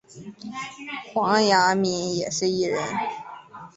[1.13, 2.83] 黄雅珉也是艺人。